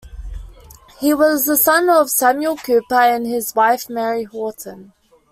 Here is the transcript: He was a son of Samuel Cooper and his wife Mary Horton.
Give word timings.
He 0.99 1.13
was 1.13 1.47
a 1.47 1.55
son 1.55 1.87
of 1.87 2.09
Samuel 2.09 2.57
Cooper 2.57 2.95
and 2.95 3.23
his 3.27 3.53
wife 3.53 3.87
Mary 3.87 4.23
Horton. 4.23 4.93